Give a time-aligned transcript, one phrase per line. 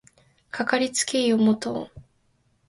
[0.49, 2.01] かかりつけ医を持とう